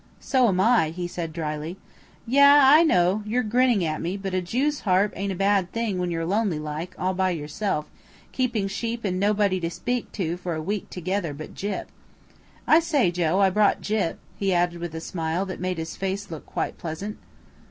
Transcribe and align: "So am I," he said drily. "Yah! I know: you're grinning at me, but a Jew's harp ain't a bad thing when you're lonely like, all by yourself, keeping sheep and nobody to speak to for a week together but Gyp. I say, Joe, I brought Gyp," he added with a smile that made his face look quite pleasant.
"So 0.19 0.47
am 0.47 0.59
I," 0.59 0.89
he 0.89 1.05
said 1.07 1.31
drily. 1.31 1.77
"Yah! 2.25 2.57
I 2.63 2.81
know: 2.81 3.21
you're 3.23 3.43
grinning 3.43 3.85
at 3.85 4.01
me, 4.01 4.17
but 4.17 4.33
a 4.33 4.41
Jew's 4.41 4.79
harp 4.79 5.13
ain't 5.15 5.31
a 5.31 5.35
bad 5.35 5.71
thing 5.71 5.99
when 5.99 6.09
you're 6.09 6.25
lonely 6.25 6.57
like, 6.57 6.95
all 6.97 7.13
by 7.13 7.29
yourself, 7.29 7.85
keeping 8.31 8.67
sheep 8.67 9.05
and 9.05 9.19
nobody 9.19 9.59
to 9.59 9.69
speak 9.69 10.11
to 10.13 10.37
for 10.37 10.55
a 10.55 10.59
week 10.59 10.89
together 10.89 11.35
but 11.35 11.53
Gyp. 11.53 11.85
I 12.65 12.79
say, 12.79 13.11
Joe, 13.11 13.41
I 13.41 13.51
brought 13.51 13.81
Gyp," 13.83 14.17
he 14.39 14.51
added 14.51 14.79
with 14.79 14.95
a 14.95 15.01
smile 15.01 15.45
that 15.45 15.59
made 15.59 15.77
his 15.77 15.95
face 15.95 16.31
look 16.31 16.47
quite 16.47 16.79
pleasant. 16.79 17.19